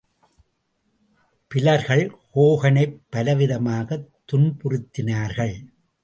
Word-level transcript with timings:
பிலர்கள் 1.47 2.15
ஹோகனைப் 2.35 2.99
பலவிதமாகத் 3.11 4.07
துன்புறுத்தினார்கள். 4.31 5.55